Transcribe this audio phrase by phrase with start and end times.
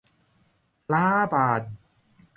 [0.93, 1.61] ร้าบาน